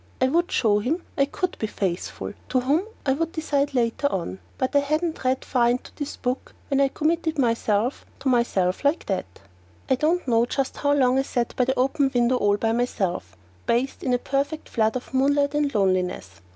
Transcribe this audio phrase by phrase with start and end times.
[0.19, 4.39] I would show him I could be faithful to whom I would decide later on.
[4.57, 9.05] But I hadn't read far into this book when I committed myself to myself like
[9.05, 9.41] that!
[9.91, 13.37] I don't know just how long I sat by the open window all by myself,
[13.67, 16.41] bathed in a perfect flood of moonlight and loneliness.